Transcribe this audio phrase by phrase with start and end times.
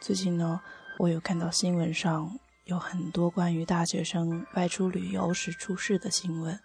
[0.00, 0.58] 最近呢，
[0.98, 6.58] 我有看到新闻上有很多关于大学生外出旅游时出事的新闻，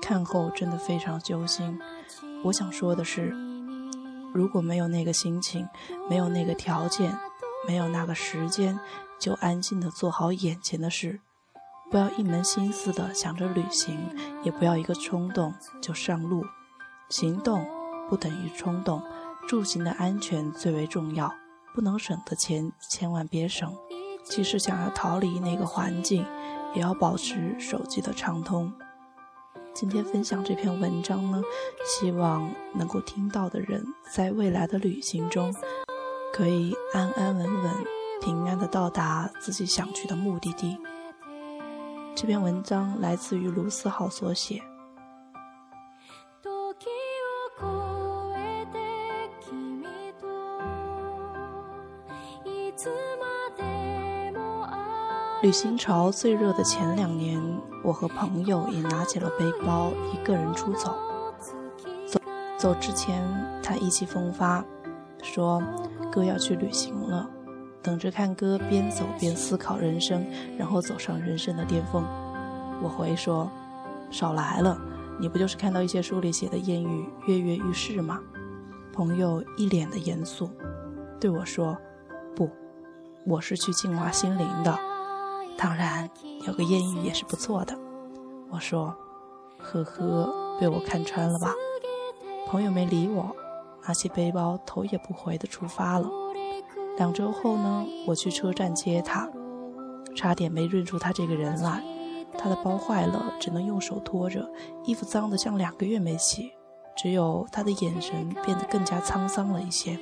[0.00, 1.78] 看后真的非常揪心。
[2.42, 3.26] 我想说的是，
[4.32, 5.68] 如果没有那个心情，
[6.08, 7.14] 没有那个条件，
[7.68, 8.80] 没有那个时间，
[9.20, 11.20] 就安静的做好眼前的事，
[11.90, 16.42] 不要一门心思的想着旅行，也不要一个冲动就上路。
[17.10, 17.66] 行动
[18.08, 19.02] 不等于冲动，
[19.46, 21.30] 住行的安全最为重要。
[21.74, 23.76] 不能省的钱千万别省，
[24.22, 26.24] 即使想要逃离那个环境，
[26.72, 28.72] 也要保持手机的畅通。
[29.74, 31.42] 今天分享这篇文章呢，
[31.84, 35.52] 希望能够听到的人，在未来的旅行中，
[36.32, 37.72] 可以安安稳稳、
[38.22, 40.78] 平安的到达自己想去的目的地。
[42.14, 44.62] 这篇文章来自于卢思浩所写。
[55.44, 57.38] 旅行潮最热的前两年，
[57.82, 60.96] 我和朋友也拿起了背包，一个人出走。
[62.06, 62.18] 走
[62.56, 63.22] 走之前，
[63.62, 64.64] 他意气风发，
[65.22, 65.62] 说
[66.10, 67.28] ：“哥要去旅行了，
[67.82, 70.24] 等着看哥边走边思考人生，
[70.56, 72.02] 然后走上人生的巅峰。”
[72.82, 73.46] 我回说
[74.10, 74.80] ：“少来了，
[75.20, 78.18] 你不就是看到一些书里写的谚语跃跃欲试吗？”
[78.94, 80.48] 朋友一脸的严肃，
[81.20, 81.76] 对我说
[82.34, 82.48] ：“不，
[83.26, 84.74] 我是去净化心灵的。”
[85.56, 86.08] 当然，
[86.46, 87.76] 有个艳遇也是不错的。
[88.50, 88.94] 我说
[89.58, 91.52] ：“呵呵，被我看穿了吧？”
[92.48, 93.34] 朋友没理我，
[93.86, 96.08] 拿起背包，头也不回地出发了。
[96.98, 99.28] 两周后呢，我去车站接他，
[100.14, 101.82] 差点没认出他这个人来。
[102.36, 104.48] 他的包坏了，只能用手托着，
[104.84, 106.52] 衣服脏得像两个月没洗，
[106.96, 109.98] 只有他的眼神变得更加沧桑了一些。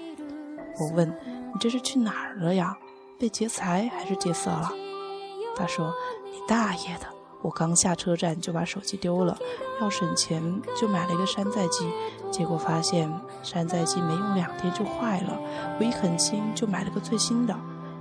[0.81, 1.09] 我问
[1.53, 2.77] ：“你这是去哪儿了呀？
[3.19, 4.71] 被劫财还是劫色了？”
[5.57, 5.93] 他说
[6.33, 7.07] ：“你大爷的！
[7.43, 9.37] 我刚下车站就把手机丢了，
[9.81, 10.41] 要省钱
[10.77, 11.91] 就买了一个山寨机，
[12.31, 15.37] 结果发现山寨机没用两天就坏了。
[15.79, 17.55] 我一狠心就买了个最新的，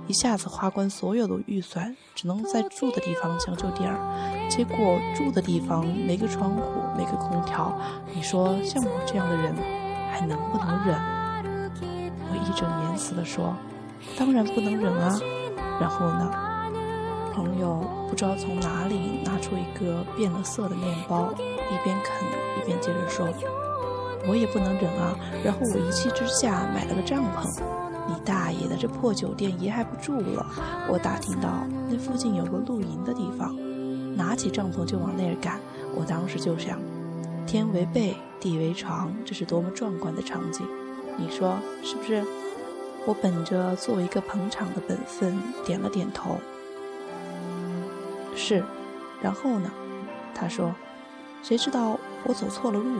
[0.06, 4.48] 一下子花光所有的预算，只能在住的地方将就点儿。
[4.48, 4.76] 结果
[5.16, 6.62] 住的地方没个窗户，
[6.96, 7.76] 没个空调，
[8.14, 9.52] 你说像我这样的人
[10.12, 10.96] 还能不能忍？”
[12.30, 13.56] 我义正言辞地说
[14.16, 15.18] ：“当然不能忍啊！”
[15.80, 16.51] 然后呢？
[17.32, 22.14] 朋友不知道从哪里拿出一个变了色的面包，一边啃
[22.60, 23.26] 一边接着说
[24.28, 27.48] ：“我也不能忍啊！”然后我一气之下买了个帐篷。
[28.08, 30.44] 你大爷的，这破酒店爷还不住了！
[30.90, 33.56] 我打听到那附近有个露营的地方，
[34.16, 35.60] 拿起帐篷就往那儿赶。
[35.94, 36.78] 我当时就想：
[37.46, 40.66] 天为被，地为床，这是多么壮观的场景！
[41.16, 42.24] 你说是不是？
[43.06, 46.36] 我本着作为一个捧场的本分，点了点头。
[48.34, 48.64] 是，
[49.20, 49.70] 然后呢？
[50.34, 50.74] 他说
[51.42, 52.98] ：“谁知道我走错了路？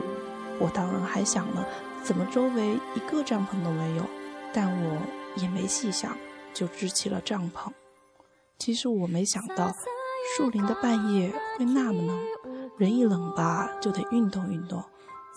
[0.59, 1.65] 我当然还想呢，
[2.03, 4.03] 怎么周围一个帐篷都没有？
[4.53, 4.97] 但我
[5.35, 6.15] 也没细想，
[6.53, 7.71] 就支起了帐篷。
[8.59, 9.75] 其实我没想到，
[10.37, 12.19] 树林的半夜会那么冷，
[12.77, 14.83] 人一冷吧，就得运动运动。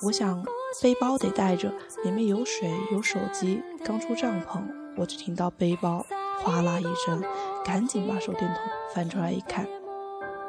[0.02, 0.44] 我想
[0.82, 1.72] 背包得带着，
[2.04, 3.62] 里面有水有手机。
[3.82, 4.62] 刚出帐篷，
[4.98, 6.04] 我只听到背包
[6.42, 7.24] 哗啦一声，
[7.64, 8.62] 赶紧把手电筒
[8.94, 9.66] 翻出来一看。”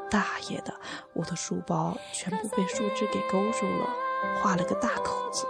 [0.10, 0.74] 大爷的！
[1.14, 3.90] 我的书包全部被树枝给勾住了，
[4.42, 5.46] 划了个大口子。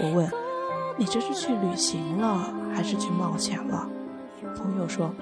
[0.00, 0.28] 我问
[0.98, 3.88] ：“你这是去旅行了，还是去冒险了？”
[4.56, 5.14] 朋友说：“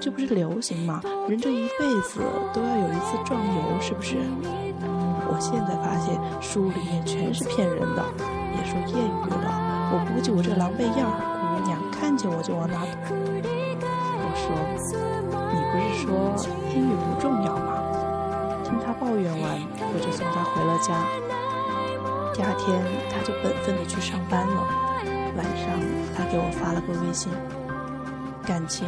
[0.00, 1.00] 这不是流行吗？
[1.28, 2.20] 人这一辈子
[2.52, 4.16] 都要有一次壮游，是不是？”
[5.30, 8.04] 我现在发现书里面全是骗人的，
[8.52, 11.10] 别说艳遇了，我估计我这狼狈样，
[11.56, 13.16] 姑娘看见我就往哪躲。
[14.18, 15.13] 我说。
[15.94, 16.34] 说
[16.74, 17.72] 英语不重要吗？
[18.64, 21.06] 听他抱怨完，我就送他回了家。
[22.34, 24.66] 第二天，他就本分的去上班了。
[25.36, 25.68] 晚上，
[26.16, 27.30] 他给我发了个微信。
[28.44, 28.86] 感情，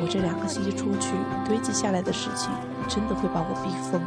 [0.00, 1.14] 我这两个星期出去
[1.46, 2.50] 堆积下来的事情，
[2.88, 4.00] 真的会把我逼疯。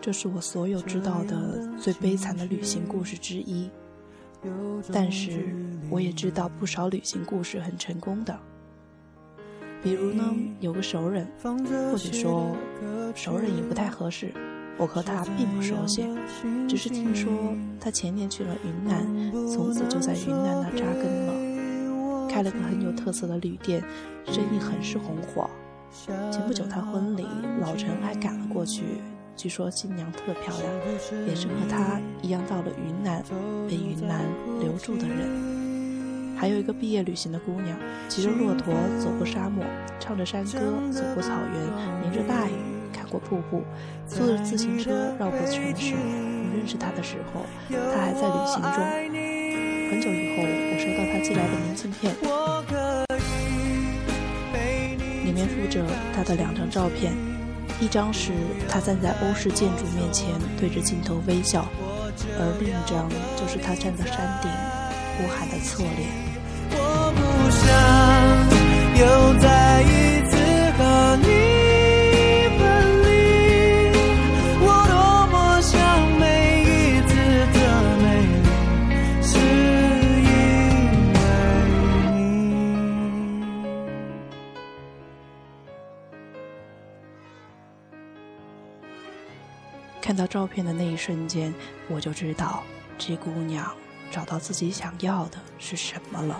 [0.00, 3.70] 这是我所有知道的最悲惨的旅行故事之一，
[4.92, 5.54] 但是
[5.90, 8.38] 我也知道不少旅行故事很成功的。
[9.82, 12.54] 比如呢，有个熟人，或者说
[13.14, 14.32] 熟人也不太合适，
[14.76, 16.04] 我和他并不熟悉，
[16.68, 17.32] 只是听说
[17.80, 21.32] 他前年去了云南，从此就在云南那扎根了，
[22.32, 23.84] 开了个很有特色的旅店，
[24.24, 25.50] 生意很是红火。
[26.30, 27.26] 前不久他婚礼，
[27.60, 28.84] 老陈还赶了过去。
[29.36, 33.22] 据说新娘特漂亮，也是和他一样到了云南，
[33.68, 34.24] 被云南
[34.60, 36.34] 留住的人。
[36.34, 39.62] 还有一个毕业旅行的姑娘，骑着骆驼走过沙漠，
[40.00, 40.58] 唱着山歌
[40.90, 42.52] 走过草原，淋着大雨
[42.94, 43.62] 看过瀑布，
[44.06, 45.94] 坐着自行车绕过城市。
[45.94, 49.21] 我认识她的时候，她还在旅行中。
[49.92, 52.16] 很久以后，我收到他寄来的明信片，
[55.22, 55.84] 里面附着
[56.16, 57.12] 他的两张照片。
[57.78, 58.32] 一张是
[58.70, 60.28] 他站在欧式建筑面前
[60.58, 61.68] 对着镜头微笑，
[62.38, 63.06] 而另一张
[63.36, 64.50] 就是他站在山顶
[65.18, 66.08] 呼喊的侧脸。
[66.70, 67.20] 我不
[67.52, 67.68] 想
[68.96, 69.04] 又
[69.40, 70.11] 再一
[90.12, 91.54] 看到照片的那一瞬间，
[91.88, 92.62] 我就知道
[92.98, 93.74] 这姑娘
[94.10, 96.38] 找到自己想要的是什么了。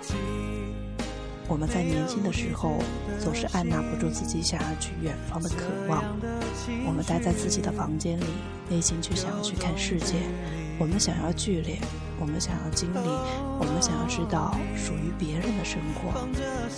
[1.49, 2.77] 我们在年轻的时候，
[3.19, 6.05] 总是按捺不住自己想要去远方的渴望。
[6.87, 8.27] 我们待在自己的房间里，
[8.69, 10.17] 内心却想要去看世界。
[10.79, 11.79] 我们想要剧烈，
[12.21, 12.99] 我们想要经历，
[13.59, 16.13] 我们想要知道属于别人的生活。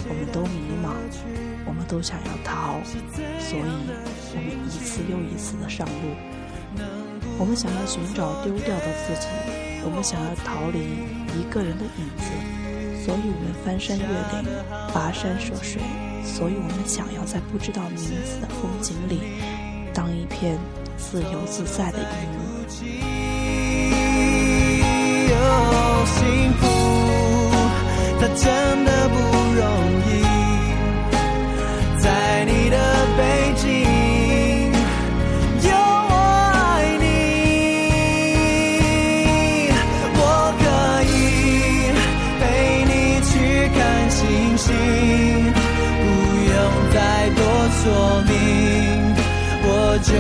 [0.08, 0.94] 我们都迷茫，
[1.67, 2.79] 我们都想要逃，
[3.41, 3.64] 所以
[4.31, 6.14] 我们一次又一次的上路。
[7.38, 9.26] 我们想要寻找丢掉的自己，
[9.84, 10.78] 我们想要逃离
[11.38, 12.30] 一个人的影子，
[13.04, 14.44] 所以我们翻山越岭，
[14.92, 15.82] 跋山涉水，
[16.24, 19.20] 所以我们想要在不知道名字的风景里，
[19.92, 20.58] 当一片
[20.96, 22.04] 自由自在的云。
[26.06, 26.62] 幸福，
[28.20, 28.44] 它真
[28.84, 29.14] 的不
[29.56, 29.83] 容易，
[48.24, 49.14] 明，
[49.62, 50.14] 我就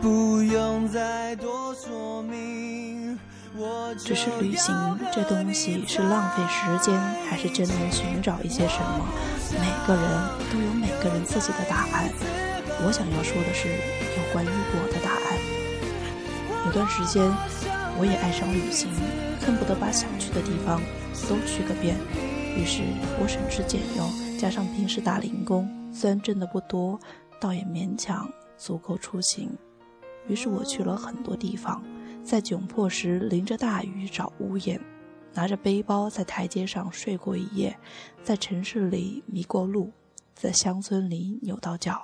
[0.00, 3.18] 不用再多说明
[3.98, 4.74] 只是旅行
[5.12, 9.06] 这东西是浪费时间，还是真能寻找一些什么？
[9.52, 10.04] 每个人
[10.52, 12.10] 都有每个人自己的答案。
[12.84, 15.38] 我想要说的是，有关于我的答案。
[16.66, 17.22] 有段时间，
[17.96, 18.90] 我也爱上旅行，
[19.40, 20.82] 恨不得把想去的地方
[21.28, 21.96] 都去个遍。
[22.56, 22.82] 于是
[23.20, 26.98] 我省吃俭用，加上平时打零工，虽然挣的不多，
[27.40, 29.50] 倒也勉强足够出行。
[30.26, 31.82] 于是我去了很多地方。
[32.24, 34.80] 在窘迫时淋着大雨找屋檐，
[35.34, 37.78] 拿着背包在台阶上睡过一夜，
[38.22, 39.92] 在城市里迷过路，
[40.34, 42.02] 在乡村里扭到脚，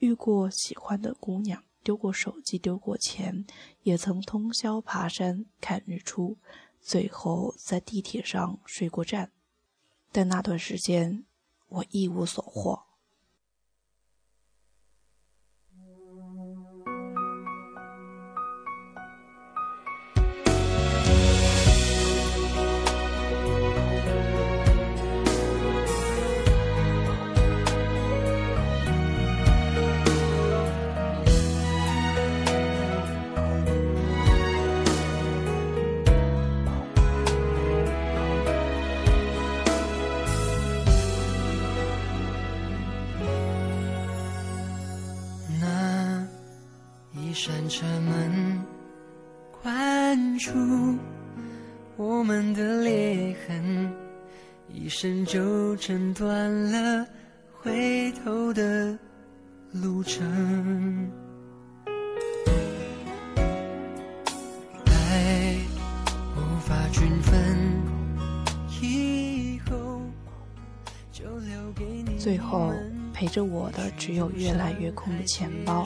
[0.00, 3.46] 遇过喜欢的姑娘，丢过手机，丢过钱，
[3.84, 6.36] 也曾通宵爬山看日出，
[6.82, 9.30] 最后在地铁上睡过站，
[10.12, 11.24] 但那段时间
[11.68, 12.82] 我一无所获。
[47.34, 48.64] 扇车门
[49.60, 50.14] 关。
[50.14, 50.52] 深处，
[51.96, 53.92] 我们的裂痕，
[54.72, 57.04] 一生就挣断了
[57.52, 58.96] 回头的
[59.72, 61.10] 路程。
[64.86, 65.56] 爱
[66.36, 67.58] 无法均分，
[68.80, 70.00] 以后
[71.10, 72.16] 就留给你。
[72.20, 72.72] 最后
[73.12, 75.84] 陪着我的只有越来越空的钱包。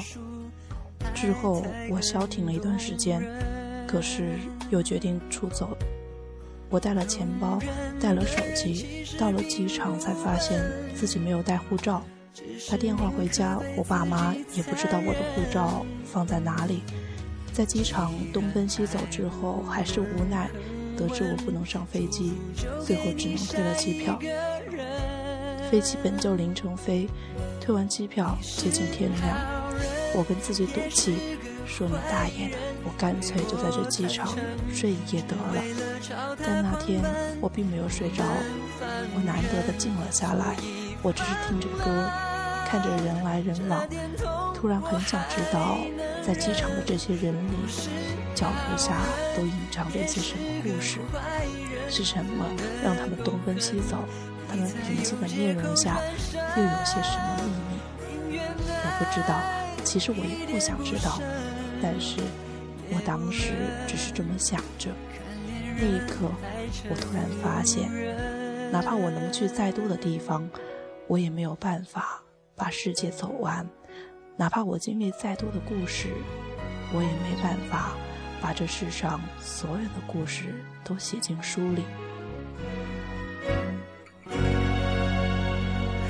[1.21, 3.21] 之后我消停了一段时间，
[3.89, 4.39] 可是
[4.71, 5.77] 又决定出走。
[6.71, 7.59] 我带了钱包，
[8.01, 10.63] 带了手机，到了机场才发现
[10.95, 12.05] 自己没有带护照。
[12.71, 16.83] 打电话回家，我爸妈也不知道我的护照放在哪里。
[17.53, 20.49] 在机场东奔西走之后，还是无奈
[20.97, 22.35] 得知我不能上飞机，
[22.87, 24.17] 最后只能退了机票。
[25.69, 27.09] 飞机本就凌晨飞，
[27.61, 29.58] 退完机票接近天亮。
[30.15, 31.37] 我跟自己赌气，
[31.67, 34.35] 说你大爷的，我干脆就在这机场
[34.73, 35.63] 睡一夜得了。
[36.39, 37.01] 但那天
[37.41, 38.25] 我并没有睡着，
[39.15, 40.57] 我难得的静了下来，
[41.03, 42.11] 我只是听着歌，
[42.67, 43.87] 看着人来人往，
[44.55, 45.79] 突然很想知道，
[46.27, 47.57] 在机场的这些人里，
[48.35, 49.03] 脚步下
[49.37, 50.99] 都隐藏着一些什么故事？
[51.91, 52.45] 是什么
[52.83, 53.97] 让他们东奔西走？
[54.49, 56.01] 他们平静的面容下，
[56.33, 57.51] 又有些什么秘
[58.33, 58.41] 密？
[58.41, 59.68] 我不知道。
[59.89, 61.19] 其实我也不想知道，
[61.83, 62.21] 但是
[62.91, 63.55] 我当时
[63.87, 64.91] 只是这么想着。
[65.79, 66.31] 那一刻，
[66.91, 67.91] 我突然发现，
[68.71, 70.47] 哪怕我能去再多的地方，
[71.07, 72.23] 我也没有办法
[72.55, 73.65] 把世界走完；
[74.37, 76.09] 哪怕我经历再多的故事，
[76.93, 77.97] 我也没办法
[78.43, 80.55] 把这世上所有的故事
[80.85, 81.83] 都写进书里。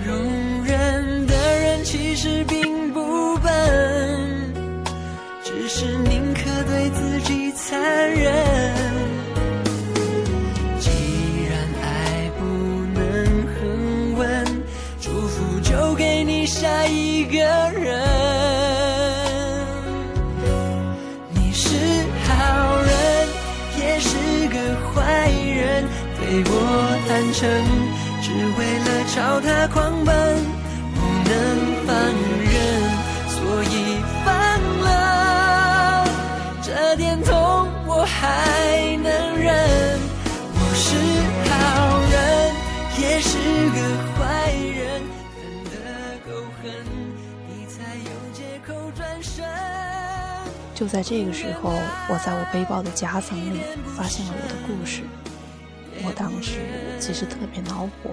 [0.04, 2.67] 容忍的人其实并。
[27.38, 27.46] 我坦诚，
[28.20, 30.12] 只为了朝他狂奔，
[30.94, 31.30] 不能
[31.86, 31.94] 放
[32.42, 32.58] 任，
[33.28, 33.74] 所以
[34.24, 34.26] 放
[34.80, 34.86] 了。
[36.60, 39.46] 这点痛我还能忍，
[40.52, 40.96] 我是
[41.48, 41.54] 好
[42.10, 42.16] 人，
[43.00, 43.38] 也是
[43.70, 43.78] 个
[44.16, 45.00] 坏人，
[45.36, 45.38] 分
[45.70, 45.70] 得
[46.26, 46.28] 够
[46.60, 46.66] 狠，
[47.46, 49.44] 你才有借口转身。
[50.74, 51.70] 就在这个时候，
[52.08, 53.60] 我在我背包的夹层里
[53.96, 55.02] 发现了我的故事。
[56.04, 56.60] 我当时
[57.00, 58.10] 其实特别恼火，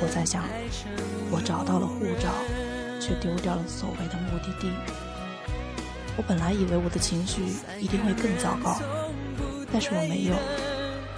[0.00, 0.44] 我在想，
[1.30, 2.28] 我找到了护照，
[3.00, 4.70] 却丢掉了所谓的目的地。
[6.16, 7.42] 我本来以为我的情绪
[7.78, 8.76] 一定会更糟糕，
[9.72, 10.34] 但是我没有。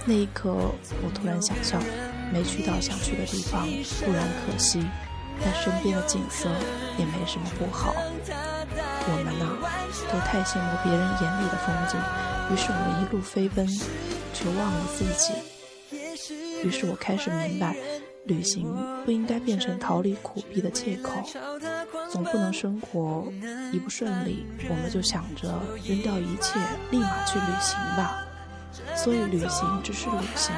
[0.05, 1.79] 那一刻，我突然想笑，
[2.31, 3.67] 没去到想去的地方
[4.05, 4.85] 固然可惜，
[5.41, 6.47] 但身边的景色
[6.97, 7.95] 也没什么不好。
[9.05, 9.57] 我们呐，
[10.11, 11.99] 都太羡慕别人眼里的风景，
[12.51, 13.67] 于是我们一路飞奔，
[14.33, 15.52] 却忘了自己。
[16.63, 17.75] 于是我开始明白。
[18.25, 21.11] 旅行不应该变成逃离苦逼的借口，
[22.09, 23.27] 总不能生活
[23.73, 26.57] 一不顺利，我们就想着扔掉一切，
[26.89, 28.25] 立马去旅行吧。
[28.95, 30.55] 所以旅行只是旅行，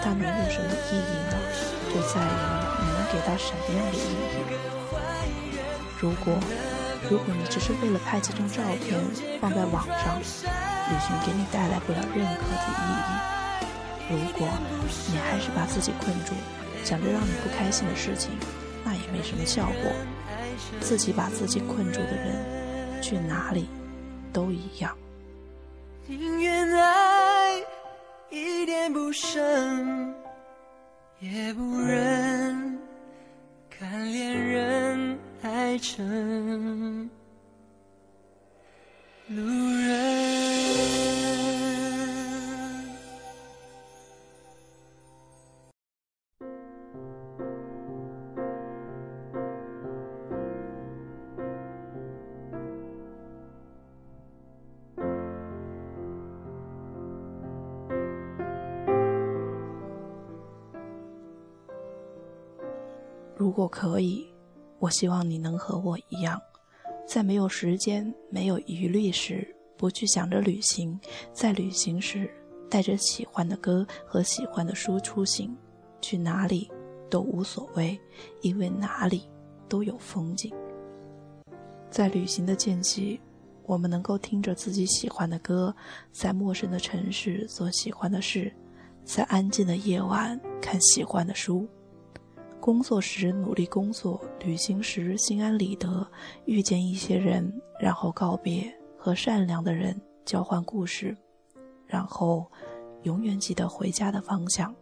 [0.00, 1.36] 它能有什么意义呢？
[1.92, 2.30] 就在于
[2.78, 4.38] 你能给它什么样的意义。
[5.98, 6.38] 如果
[7.10, 9.00] 如果你只是为了拍几张照片
[9.40, 13.35] 放在网上，旅行给你带来不了任何的意义。
[14.10, 14.48] 如果
[15.12, 16.32] 你还是把自己困住。
[16.84, 18.30] 想着让你不开心的事情，
[18.84, 19.90] 那也没什么效果。
[20.80, 23.68] 自己把自己困住的人，去哪里
[24.32, 24.96] 都一样。
[26.06, 27.60] 宁愿爱
[28.30, 30.14] 一点不剩，
[31.18, 32.78] 也不忍
[33.68, 37.10] 看恋人爱成
[39.26, 40.25] 路人。
[63.66, 64.24] 我可以，
[64.78, 66.40] 我希望你能和我一样，
[67.04, 69.44] 在没有时间、没有余力时，
[69.76, 70.96] 不去想着旅行；
[71.32, 72.30] 在旅行时，
[72.70, 75.52] 带着喜欢的歌和喜欢的书出行，
[76.00, 76.70] 去哪里
[77.10, 77.98] 都无所谓，
[78.40, 79.28] 因为哪里
[79.68, 80.54] 都有风景。
[81.90, 83.20] 在旅行的间隙，
[83.64, 85.74] 我们能够听着自己喜欢的歌，
[86.12, 88.54] 在陌生的城市做喜欢的事，
[89.02, 91.68] 在安静的夜晚看喜欢的书。
[92.66, 96.04] 工作时努力工作，旅行时心安理得，
[96.46, 101.16] 遇见一些人，然后告别，和善良的人交换故事，
[101.86, 102.44] 然后
[103.04, 104.74] 永远记得回家的方向。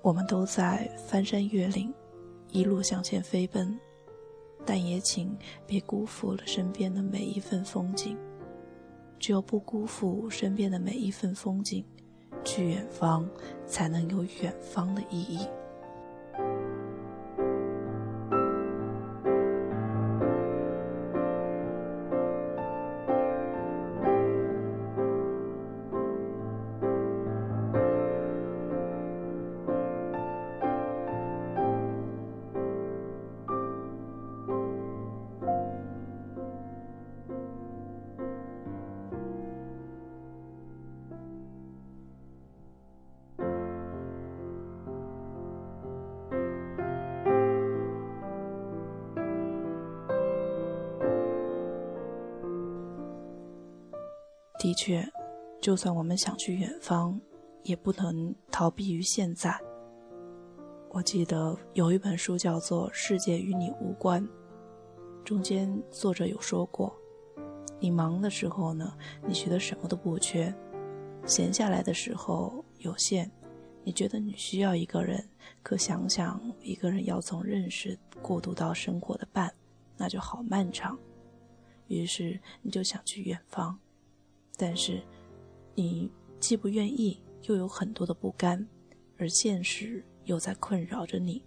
[0.00, 1.92] 我们都在翻山越岭，
[2.52, 3.76] 一路向前飞奔。
[4.64, 8.16] 但也请别辜负了身边的每一份风景。
[9.18, 11.84] 只有不辜负身边的每一份风景，
[12.44, 13.28] 去远方，
[13.66, 15.40] 才能有远方的意义。
[54.58, 55.06] 的确，
[55.60, 57.20] 就算我们想去远方，
[57.62, 59.58] 也不能逃避于现在。
[60.90, 64.22] 我记得有一本书叫做《世界与你无关》，
[65.24, 66.94] 中间作者有说过：
[67.78, 68.96] 你忙的时候呢，
[69.26, 70.52] 你觉得什么都不缺；
[71.26, 73.30] 闲下来的时候有限，
[73.84, 75.22] 你觉得你需要一个人。
[75.62, 79.52] 可想想一个人要从认识过渡到生活的伴，
[79.96, 80.98] 那就好漫长。
[81.88, 83.78] 于是你就想去远方。
[84.56, 85.02] 但是，
[85.74, 88.66] 你既不愿意，又有很多的不甘，
[89.18, 91.44] 而现实又在困扰着你。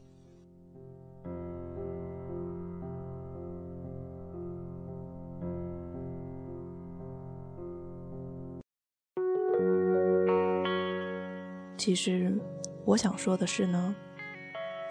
[11.76, 12.40] 其实，
[12.86, 13.96] 我想说的是呢，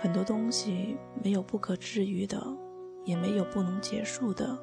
[0.01, 2.43] 很多东西没有不可治愈的，
[3.05, 4.59] 也没有不能结束的。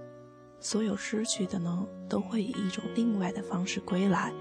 [0.66, 4.34] 所有失去的呢，都会以一种另外的方式归来。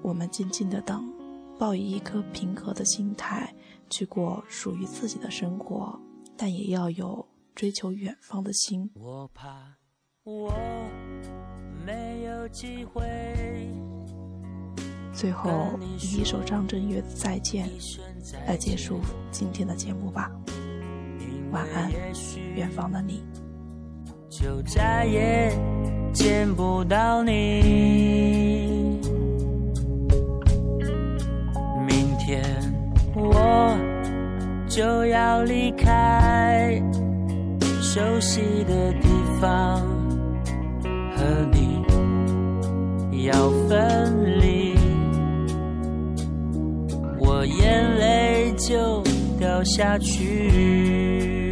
[0.00, 1.12] 我们静静的等，
[1.58, 3.52] 抱以一颗平和的心态
[3.90, 5.98] 去过属于自己的生活，
[6.36, 7.26] 但也要有
[7.56, 8.88] 追求远方的心。
[8.94, 9.76] 我怕
[10.22, 10.54] 我
[11.84, 13.02] 没有机会。
[15.12, 17.68] 最后以一首张震岳的《再见》
[18.46, 19.00] 来结束
[19.32, 20.30] 今天的节目吧。
[21.50, 21.90] 晚安，
[22.54, 23.24] 远方的你。
[24.32, 25.52] 就再也
[26.10, 28.98] 见不到你。
[31.86, 32.42] 明天
[33.14, 33.76] 我
[34.66, 36.82] 就要离开
[37.82, 39.82] 熟悉的地方，
[41.14, 41.82] 和你
[43.26, 44.74] 要分离，
[47.20, 49.02] 我眼泪就
[49.38, 51.51] 掉下去。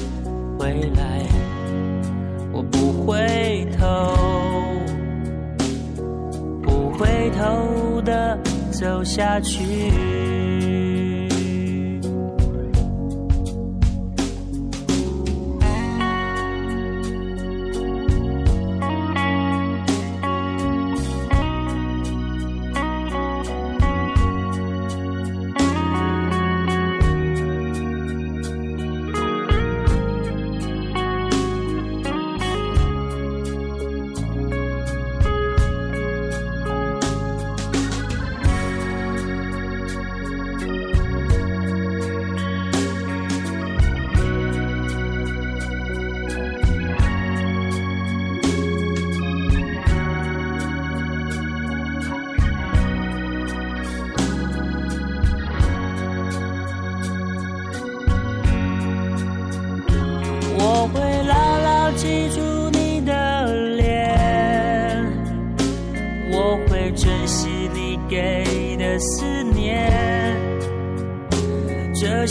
[0.61, 1.25] 回来，
[2.51, 4.13] 我不回头，
[6.61, 8.37] 不回头的
[8.71, 9.65] 走下去。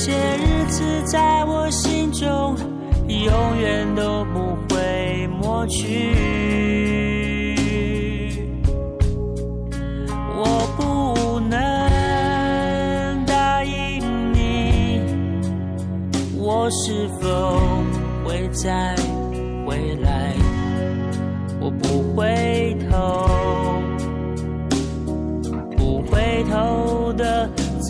[0.02, 2.56] 些日子在我心中
[3.06, 6.16] 永远都不会抹去。
[10.34, 15.02] 我不能答应你，
[16.38, 17.60] 我是否
[18.24, 18.96] 会再
[19.66, 20.34] 回来？
[21.60, 23.28] 我不回头，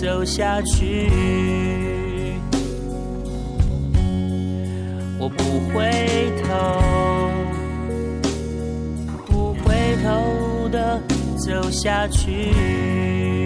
[0.00, 1.10] 走下去。
[5.18, 5.42] 我不
[5.74, 5.90] 回
[6.44, 6.52] 头，
[9.26, 11.02] 不回头的
[11.36, 13.37] 走下去。